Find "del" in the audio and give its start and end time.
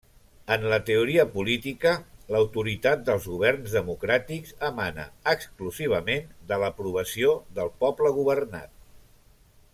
7.61-7.75